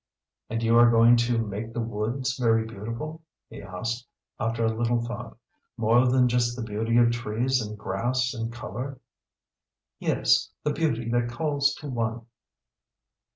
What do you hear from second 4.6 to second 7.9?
a little thought. "More than just the beauty of trees and